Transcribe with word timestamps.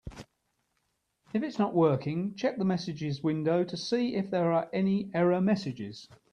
If 1.31 1.43
it's 1.43 1.59
not 1.59 1.75
working, 1.75 2.33
check 2.33 2.57
the 2.57 2.65
messages 2.65 3.21
window 3.21 3.63
to 3.63 3.77
see 3.77 4.15
if 4.15 4.31
there 4.31 4.51
are 4.51 4.67
any 4.73 5.11
error 5.13 5.41
messages. 5.41 6.07